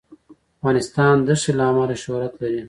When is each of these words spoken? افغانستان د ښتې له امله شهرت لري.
افغانستان 0.59 1.15
د 1.27 1.29
ښتې 1.41 1.51
له 1.57 1.63
امله 1.69 1.95
شهرت 2.03 2.33
لري. 2.41 2.59